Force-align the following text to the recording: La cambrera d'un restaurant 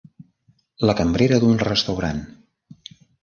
La 0.89 0.95
cambrera 1.01 1.37
d'un 1.45 1.61
restaurant 1.69 2.25